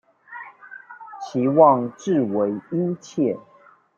[1.19, 3.37] 期望至為殷切